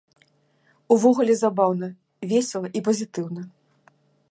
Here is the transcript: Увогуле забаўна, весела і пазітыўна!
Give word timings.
Увогуле 0.95 1.35
забаўна, 1.43 1.87
весела 2.33 2.67
і 2.79 2.83
пазітыўна! 2.91 3.41